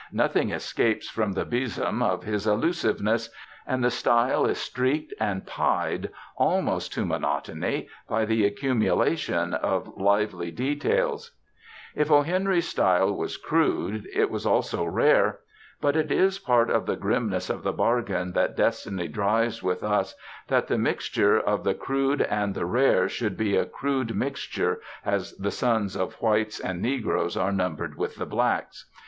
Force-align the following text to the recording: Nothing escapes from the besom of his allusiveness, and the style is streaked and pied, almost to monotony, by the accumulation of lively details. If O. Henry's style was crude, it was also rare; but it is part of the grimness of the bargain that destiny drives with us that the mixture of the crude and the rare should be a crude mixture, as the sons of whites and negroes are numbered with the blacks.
Nothing 0.11 0.49
escapes 0.49 1.11
from 1.11 1.33
the 1.33 1.45
besom 1.45 2.01
of 2.01 2.23
his 2.23 2.47
allusiveness, 2.47 3.29
and 3.67 3.83
the 3.83 3.91
style 3.91 4.47
is 4.47 4.57
streaked 4.57 5.13
and 5.19 5.45
pied, 5.45 6.09
almost 6.35 6.91
to 6.93 7.05
monotony, 7.05 7.87
by 8.09 8.25
the 8.25 8.43
accumulation 8.43 9.53
of 9.53 9.97
lively 9.99 10.49
details. 10.49 11.33
If 11.93 12.09
O. 12.09 12.23
Henry's 12.23 12.67
style 12.67 13.15
was 13.15 13.37
crude, 13.37 14.07
it 14.11 14.31
was 14.31 14.43
also 14.43 14.83
rare; 14.85 15.41
but 15.81 15.95
it 15.95 16.11
is 16.11 16.39
part 16.39 16.71
of 16.71 16.87
the 16.87 16.95
grimness 16.95 17.47
of 17.47 17.61
the 17.61 17.71
bargain 17.71 18.31
that 18.31 18.57
destiny 18.57 19.07
drives 19.07 19.61
with 19.61 19.83
us 19.83 20.15
that 20.47 20.65
the 20.65 20.79
mixture 20.79 21.39
of 21.39 21.63
the 21.63 21.75
crude 21.75 22.23
and 22.23 22.55
the 22.55 22.65
rare 22.65 23.07
should 23.07 23.37
be 23.37 23.55
a 23.55 23.65
crude 23.67 24.15
mixture, 24.15 24.81
as 25.05 25.33
the 25.37 25.51
sons 25.51 25.95
of 25.95 26.15
whites 26.15 26.59
and 26.59 26.81
negroes 26.81 27.37
are 27.37 27.51
numbered 27.51 27.97
with 27.99 28.15
the 28.15 28.25
blacks. 28.25 28.89